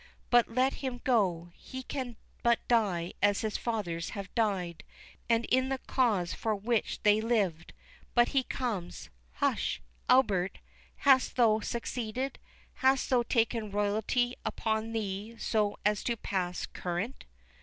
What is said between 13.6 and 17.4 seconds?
royalty upon thee so as to pass current?"